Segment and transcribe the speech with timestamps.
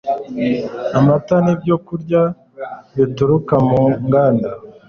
[0.97, 2.21] amata n'ibyo kurya
[2.95, 4.49] bituruka mu nganda.